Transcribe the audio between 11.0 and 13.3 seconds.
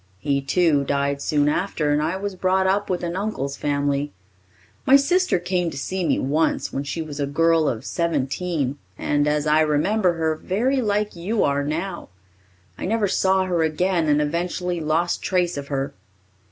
you are now. I never